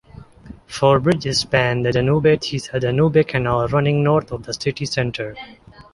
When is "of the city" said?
4.31-4.87